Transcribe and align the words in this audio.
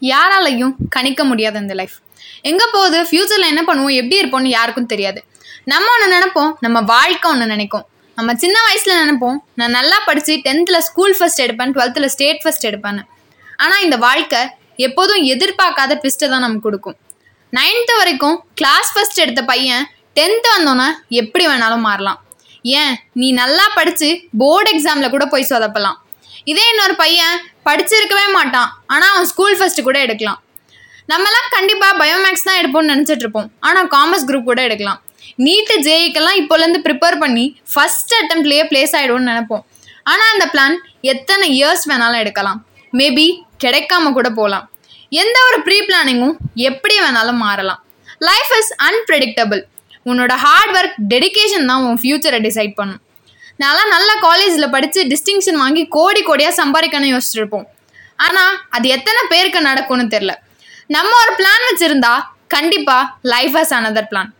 யாராலையும் 0.00 0.74
கணிக்க 0.88 1.24
முடியாது 1.24 1.58
இந்த 1.58 1.74
லைஃப் 1.74 1.96
எங்கே 2.42 2.66
போகுது? 2.72 2.98
ஃப்யூச்சரில் 3.02 3.50
என்ன 3.52 3.62
பண்ணுவோம்? 3.68 3.94
எப்படி 4.00 4.16
இருப்போம்னு 4.20 4.56
யாருக்கும் 4.58 4.86
தெரியாது. 4.86 5.24
நம்ம 5.64 5.86
ஒன்று 5.94 6.06
நினைப்போம் 6.16 6.52
நம்ம 6.60 6.80
வாழ்க்கை 6.80 7.30
ஒன்று 7.30 7.46
நினைக்கும். 7.46 7.84
நம்ம 8.18 8.34
சின்ன 8.34 8.56
வயசில் 8.66 9.00
நினைப்போம் 9.02 9.36
நான் 9.54 9.70
நல்லா 9.70 9.98
படித்து 10.06 10.34
டென்த்தில் 10.46 10.84
ஸ்கூல் 10.88 11.14
ஃபஸ்ட் 11.18 11.42
எடுப்பேன் 11.44 11.72
டுவெல்த்தில் 11.76 12.12
ஸ்டேட் 12.14 12.42
ஃபஸ்ட் 12.44 12.66
எடுப்பேன்னு. 12.70 13.02
ஆனால் 13.56 13.82
இந்த 13.82 13.96
வாழ்க்கை 13.96 14.40
எப்போதும் 14.76 15.22
எதிர்பார்க்காத 15.34 15.94
ட்விஸ்ட்டை 16.02 16.28
தான் 16.28 16.44
நமக்கு 16.46 16.66
கொடுக்கும். 16.68 16.96
நைன்த்து 17.52 17.94
வரைக்கும் 17.98 18.36
கிளாஸ் 18.54 18.90
ஃபஸ்ட் 18.94 19.22
எடுத்த 19.24 19.42
பையன் 19.42 19.84
டென்த்து 20.18 20.48
வந்தோன்னே 20.56 20.88
எப்படி 21.08 21.46
வேணாலும் 21.46 21.86
மாறலாம். 21.88 22.20
ஏன்? 22.62 22.94
நீ 23.12 23.32
நல்லா 23.32 23.66
படித்து 23.74 24.08
போர்டு 24.38 24.70
எக்ஸாமில் 24.74 25.12
கூட 25.14 25.26
போய் 25.26 25.50
சொதப்பலாம். 25.50 25.98
இதே 26.44 26.64
இன்னொரு 26.72 26.94
பையன் 26.94 27.36
படிச்சிருக்கவே 27.70 28.28
மாட்டான். 28.38 28.70
ஆனால் 28.94 29.10
அவன் 29.14 29.28
ஸ்கூல் 29.32 29.58
ஃபஸ்ட்டு 29.58 29.86
கூட 29.88 29.98
எடுக்கலாம். 30.06 30.40
நம்மலாம் 31.12 31.48
கண்டிப்பாக 31.54 31.94
பயோமேக்ஸ் 32.00 32.48
தான் 32.48 32.58
எடுப்போம்னு 32.62 32.92
நினச்சிட்டு 32.92 33.24
இருப்போம் 33.24 33.48
ஆனால் 33.68 33.88
காமர்ஸ் 33.94 34.26
குரூப் 34.28 34.48
கூட 34.50 34.60
எடுக்கலாம். 34.68 35.00
நீட்டு 35.44 35.74
ஜேஇக்கெல்லாம் 35.86 36.38
இப்போலேருந்து 36.40 36.80
ப்ரிப்பேர் 36.86 37.16
பண்ணி 37.22 37.44
ஃபஸ்ட் 37.72 38.12
அட்டம்ப்ட்லேயே 38.18 38.64
ப்ளேஸ் 38.70 38.94
ஆகிடும்னு 38.98 39.30
நினைப்போம். 39.32 39.64
ஆனால் 40.10 40.30
அந்த 40.34 40.44
பிளான் 40.52 40.76
எத்தனை 41.12 41.46
இயர்ஸ் 41.56 41.84
வேணாலும் 41.90 42.20
எடுக்கலாம். 42.22 42.60
மேபி 43.00 43.26
கிடைக்காம 43.64 44.12
கூட 44.18 44.28
போகலாம் 44.38 44.66
எந்த 45.22 45.36
ஒரு 45.48 45.58
ப்ரீ 45.66 45.78
பிளானிங்கும் 45.88 46.34
எப்படி 46.68 46.96
வேணாலும் 47.04 47.40
மாறலாம். 47.46 47.80
லைஃப் 48.28 48.52
இஸ் 48.60 48.72
அன்பிரடிக்டபிள் 48.88 49.62
உன்னோட 50.10 50.32
ஹார்ட் 50.46 50.74
ஒர்க் 50.78 50.98
டெடிகேஷன் 51.12 51.68
தான் 51.70 51.82
உன் 51.86 52.00
ஃப்யூச்சரை 52.02 52.40
டிசைட் 52.48 52.74
பண்ணும். 52.80 53.00
நான்லாம் 53.60 53.92
நல்ல 53.94 54.10
காலேஜில் 54.26 54.72
படித்து 54.74 55.00
டிஸ்டிங்ஷன் 55.12 55.60
வாங்கி 55.62 55.82
கோடி 55.96 56.20
கோடியாக 56.28 56.54
சம்பாதிக்கணும்னு 56.60 57.14
யோசிச்சிருப்போம். 57.14 57.66
ஆனால் 58.26 58.54
அது 58.76 58.86
எத்தனை 58.96 59.20
பேருக்கு 59.32 59.60
நடக்கும்னு 59.68 60.04
தெரில 60.14 60.32
நம்ம 60.96 61.10
ஒரு 61.22 61.32
பிளான் 61.40 61.64
வச்சுருந்தா 61.68 62.12
கண்டிப்பாக 62.54 63.02
லைஃப் 63.32 63.56
ஹஸ் 63.58 63.74
அனதர் 63.78 64.08
பிளான் 64.12 64.30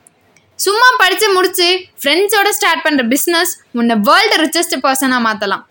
சும்மா 0.58 0.89
படித்து 1.03 1.27
முடித்து 1.36 1.67
ஃப்ரெண்ட்ஸோட 2.00 2.48
ஸ்டார்ட் 2.56 2.84
பண்ணுற 2.86 3.03
பிஸ்னஸ் 3.12 3.53
உன்னை 3.78 3.95
வேர்ல்டு 4.08 4.39
ரிச்சஸ்ட் 4.45 4.77
பர்சனாக 4.86 5.27
மாற்றலாம் 5.27 5.62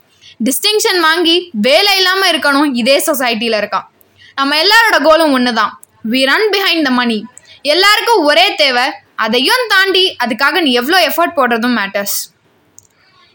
டிஸ்டிங்ஷன் 0.48 1.00
வாங்கி 1.08 1.36
வேலை 1.68 1.94
இல்லாமல் 2.00 2.30
இருக்கணும் 2.32 2.70
இதே 2.82 2.98
சொசைட்டியில் 3.08 3.58
இருக்கான். 3.62 3.86
நம்ம 4.40 4.58
எல்லாரோட 4.64 4.98
கோலும் 5.08 5.34
ஒன்று 5.38 5.52
தான் 5.60 5.72
we 6.12 6.22
run 6.32 6.50
behind 6.56 6.86
the 6.88 6.92
money 7.00 7.18
எல்லாருக்கும் 7.74 8.22
ஒரே 8.30 8.48
தேவை 8.62 8.86
அதையும் 9.26 9.66
தாண்டி 9.74 10.04
அதுக்காக 10.24 10.62
நீ 10.66 10.72
எவ்வளோ 10.82 11.00
எஃபர்ட் 11.10 11.38
போடுறதும் 11.40 11.78
மேட்டர்ஸ் 11.80 12.18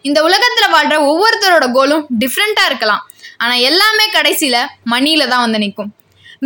இந்த 0.08 0.18
உலகத்தில் 0.28 0.72
வாழ்கிற 0.72 0.96
ஒவ்வொருத்தரோட 1.10 1.66
கோலும் 1.76 2.02
டிஃப்ரெண்ட்டாக 2.22 2.70
இருக்கலாம். 2.70 3.02
ஆனால் 3.42 3.62
எல்லாமே 3.68 4.06
கடைசியில் 4.16 4.58
மணியில் 4.92 5.30
தான் 5.30 5.44
வந்து 5.44 5.60
நிற்கும் 5.62 5.90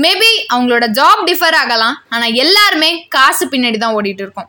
மேபி 0.02 0.30
அவங்களோட 0.52 0.84
ஜாப் 0.98 1.22
டிஃபர் 1.28 1.56
ஆகலாம் 1.62 1.96
ஆனால் 2.14 2.36
எல்லாருமே 2.42 2.90
காசு 3.16 3.44
பின்னாடி 3.52 3.78
தான் 3.84 3.96
ஓடிட்டு 3.98 4.22
இருக்கோம். 4.24 4.48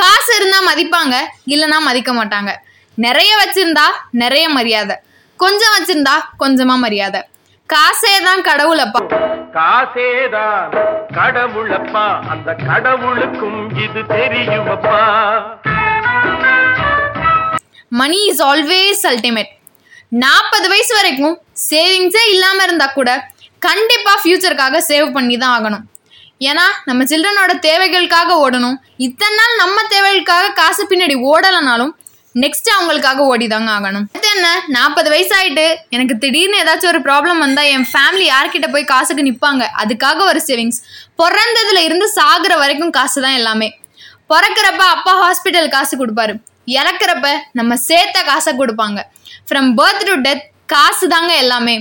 காசு 0.00 0.30
இருந்தால் 0.38 0.68
மதிப்பாங்க 0.70 1.14
இல்லைன்னா 1.54 1.78
மதிக்க 1.88 2.12
மாட்டாங்க. 2.18 2.52
நிறைய 3.04 3.32
வச்சிருந்தா 3.42 3.86
நிறைய 4.22 4.46
மரியாதை. 4.58 4.96
கொஞ்சம் 5.44 5.74
வச்சிருந்தா 5.76 6.16
கொஞ்சமா 6.42 6.76
மரியாதை. 6.84 7.20
காசே 7.74 8.14
தான் 8.28 8.42
கடவுளப்பா. 8.48 9.00
காசேதான் 9.58 10.64
கடவுளப்பா. 11.18 12.06
அந்த 12.32 12.50
கடவுளுக்கும் 12.68 13.60
இது 13.86 14.02
தெரியுமப்பா. 14.16 15.02
மணி 18.00 18.18
இஸ் 18.30 18.42
ஆல்வேஸ் 18.50 19.02
அல்டிமேட் 19.10 19.50
நாற்பது 20.24 20.66
வயசு 20.72 20.92
வரைக்கும் 20.98 21.34
சேவிங்ஸே 21.70 22.22
இல்லாமல் 22.34 22.64
இருந்தால் 22.66 22.96
கூட 22.98 23.10
கண்டிப்பாக 23.66 24.18
ஃப்யூச்சருக்காக 24.22 24.76
சேவ் 24.90 25.08
பண்ணி 25.16 25.36
தான் 25.42 25.54
ஆகணும். 25.56 25.84
ஏன்னா 26.50 26.66
நம்ம 26.88 27.04
சில்ட்ரனோட 27.10 27.52
தேவைகளுக்காக 27.66 28.36
ஓடணும். 28.44 28.76
இத்தனை 29.06 29.34
நாள் 29.40 29.60
நம்ம 29.62 29.78
தேவைகளுக்காக 29.94 30.46
காசு 30.60 30.84
பின்னாடி 30.92 31.16
ஓடலைனாலும் 31.32 31.92
நெக்ஸ்ட் 32.42 32.68
அவங்களுக்காக 32.74 33.20
ஓடிதாங்க 33.32 33.70
ஆகணும். 33.76 34.04
அடுத்து 34.12 34.30
என்ன? 34.36 34.48
நாற்பது 34.76 35.08
வயசாயிட்டு 35.14 35.66
எனக்கு 35.94 36.14
திடீர்னு 36.22 36.60
ஏதாச்சும் 36.62 36.92
ஒரு 36.92 37.00
ப்ராப்ளம் 37.08 37.42
வந்தால் 37.44 37.70
என் 37.74 37.88
ஃபேமிலி 37.90 38.26
யார்கிட்ட 38.30 38.68
போய் 38.74 38.90
காசுக்கு 38.92 39.26
நிற்பாங்க 39.28 39.64
அதுக்காக 39.82 40.18
ஒரு 40.30 40.40
சேவிங்ஸ் 40.48 40.80
பிறந்ததுல 41.22 41.82
இருந்து 41.88 42.08
சாகுற 42.18 42.54
வரைக்கும் 42.62 42.94
காசு 42.98 43.18
தான் 43.26 43.38
எல்லாமே. 43.40 43.68
பிறக்கிறப்ப 44.32 44.82
அப்பா 44.96 45.14
ஹாஸ்பிட்டல் 45.24 45.68
காசு 45.76 45.94
கொடுப்பாரு. 46.02 46.34
இறக்குறப்ப 46.66 47.28
நம்ம 47.58 47.76
சேர்த்த 47.88 48.18
காசை 48.30 48.52
கொடுப்பாங்க. 48.60 49.00
ஃப்ரம் 49.48 49.70
பர்த் 49.78 50.06
டு 50.08 50.14
டெத் 50.26 50.44
காசு 50.74 51.06
தாங்க 51.14 51.32
எல்லாமே. 51.44 51.76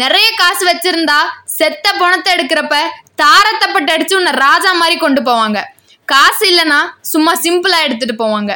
நிறைய 0.00 0.26
காசு 0.40 0.62
வச்சிருந்தா 0.70 1.18
செத்த 1.58 1.86
பணத்தை 2.00 2.30
எடுக்கிறப்ப 2.36 2.76
தாரத்தப்பட்டு 3.22 3.92
அடிச்சு 3.94 4.14
உன்னை 4.18 4.32
ராஜா 4.44 4.70
மாதிரி 4.82 4.96
கொண்டு 5.04 5.20
போவாங்க. 5.28 5.58
காசு 6.12 6.44
இல்லைன்னா 6.52 6.80
சும்மா 7.12 7.32
சிம்பிளாக 7.44 7.86
எடுத்துட்டு 7.86 8.16
போவாங்க. 8.22 8.52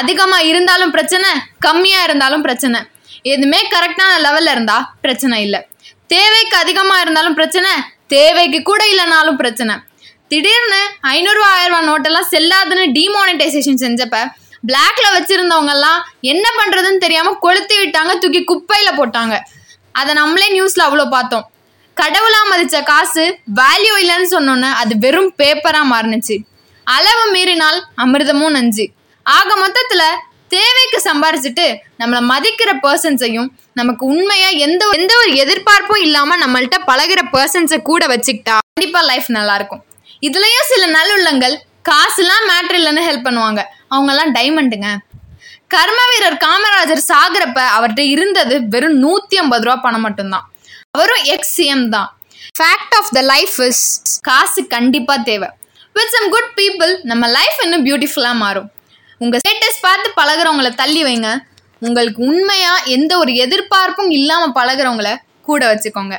அதிகமாக 0.00 0.46
இருந்தாலும் 0.50 0.94
பிரச்சனை 0.96 1.28
கம்மியாக 1.66 2.06
இருந்தாலும் 2.08 2.44
பிரச்சனை. 2.46 2.78
எதுவுமே 3.32 3.60
கரெக்டான 3.74 4.12
லெவலில் 4.26 4.52
இருந்தால் 4.54 4.86
பிரச்சனை 5.04 5.36
இல்லை. 5.46 5.60
தேவைக்கு 6.14 6.56
அதிகமாக 6.62 7.02
இருந்தாலும் 7.04 7.36
பிரச்சனை 7.38 7.70
தேவைக்கு 8.14 8.58
கூட 8.70 8.82
இல்லைனாலும் 8.92 9.38
பிரச்சனை. 9.40 9.74
திடீர்னு 10.32 10.80
ஐநூறுரூவா 11.14 11.48
ஆயிரம் 11.56 11.74
ரூபா 11.74 11.88
நோட்டெல்லாம் 11.90 12.30
செல்லாதுன்னு 12.34 12.84
டிமானிட்டைசேஷன் 12.98 13.82
செஞ்சப்ப 13.84 14.18
பிளாக்ல 14.66 15.06
வச்சிருந்தவங்கெல்லாம் 15.16 16.00
என்ன 16.32 16.46
பண்றதுன்னு 16.58 17.04
தெரியாம 17.04 17.34
கொளுத்தி 17.44 17.76
விட்டாங்க 17.78 18.12
தூக்கி 18.18 18.42
குப்பையில 18.50 18.90
போட்டாங்க. 18.98 19.36
அதை 19.92 20.12
நம்மளே 20.14 20.48
நியூஸ்ல 20.56 20.82
அவ்வளோ 20.86 21.06
பார்த்தோம். 21.08 21.44
கடவுளா 21.96 22.40
மதிச்ச 22.50 22.82
காசு 22.82 23.24
வேல்யூ 23.60 23.94
இல்லைன்னு 24.02 24.28
சொன்னோன்னு 24.30 24.70
அது 24.82 24.92
வெறும் 25.04 25.30
பேப்பரா 25.38 25.82
மாறினுச்சு. 25.92 26.36
அளவு 26.86 27.24
மீறினால் 27.34 27.78
அமிர்தமும் 28.04 28.54
நஞ்சு. 28.56 28.84
ஆக 29.26 29.48
மொத்தத்துல 29.62 30.02
தேவைக்கு 30.54 30.98
சம்பாரிச்சுட்டு 31.06 31.64
நம்மளை 32.00 32.20
மதிக்கிற 32.32 32.70
பர்சன்ஸையும் 32.84 33.48
நமக்கு 33.72 34.06
உண்மையா 34.06 34.48
எந்த 34.66 34.82
எந்த 34.98 35.12
ஒரு 35.22 35.32
எதிர்பார்ப்பும் 35.34 36.02
இல்லாம 36.06 36.36
நம்மள்ட்ட 36.36 36.76
பழகிற 36.86 37.20
பர்சன்ஸை 37.34 37.78
கூட 37.90 38.06
வச்சுக்கிட்டா 38.06 38.56
கண்டிப்பா 38.74 39.00
லைஃப் 39.10 39.28
நல்லா 39.36 39.54
இருக்கும். 39.54 39.82
இதுலயும் 40.28 40.68
சில 40.70 40.84
நல்லுள்ளங்கள் 40.98 41.56
காசுலாம் 41.90 42.44
மேட்ரு 42.48 42.76
இல்லைன்னு 42.76 43.06
ஹெல்ப் 43.08 43.26
பண்ணுவாங்க. 43.26 43.62
அவங்கெல்லாம் 43.90 44.32
டைமண்டுங்க 44.38 44.96
கர்ம 45.68 46.00
வீரர் 46.10 46.42
காமராஜர் 46.44 47.10
சாகிறப்ப 47.12 47.64
அவர்கிட்ட 47.78 48.00
இருந்தது 48.00 48.68
வெறும் 48.68 48.98
நூற்றி 48.98 49.36
ஐம்பது 49.36 49.64
ரூபா 49.64 49.76
பணம் 49.76 50.00
மட்டும்தான். 50.00 50.52
அவரும் 50.90 51.24
எக்ஸிஎம் 51.24 51.88
தான். 51.88 52.18
Fact 52.58 52.94
of 52.96 53.08
the 53.12 53.20
life 53.20 53.58
is 53.58 54.02
காசு 54.20 54.66
கண்டிப்பாக 54.66 55.22
தேவை. 55.22 55.48
வித் 55.92 56.08
சம் 56.08 56.30
குட் 56.30 56.50
பீப்புள் 56.56 56.98
நம்ம 57.02 57.26
லைஃப் 57.26 57.62
இன்னும் 57.62 57.86
பியூட்டிஃபுல்லாக 57.86 58.34
மாறும். 58.34 58.70
உங்கள் 59.18 59.40
ஸ்டேட்டஸ் 59.48 59.80
பார்த்து 59.80 60.12
பழகுறவங்கள 60.16 60.74
தள்ளி 60.74 61.04
வைங்க. 61.04 61.38
உங்களுக்கு 61.80 62.22
உண்மையாக 62.22 62.82
எந்த 62.84 63.18
ஒரு 63.18 63.34
எதிர்பார்ப்பும் 63.34 64.10
இல்லாமல் 64.10 64.52
பழகிறவங்கள 64.52 65.16
கூட 65.42 65.74
வச்சுக்கோங்க. 65.74 66.18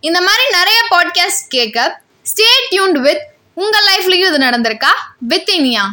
இந்த 0.00 0.20
மாதிரி 0.20 0.42
நிறைய 0.50 0.80
பாட்காஸ்ட் 0.90 1.48
கேட்க 1.48 2.00
ஸ்டே 2.34 2.48
டியூன்ட் 2.70 2.98
வித் 3.06 3.27
உங்கள் 3.58 3.86
லைஃப்லையும் 3.88 4.30
இது 4.30 4.38
நடந்திருக்கா? 4.38 4.90
வித் 5.30 5.50
இனியா 5.50 5.84